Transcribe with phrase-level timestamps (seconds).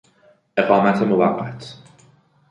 [0.57, 1.77] اقامت موقت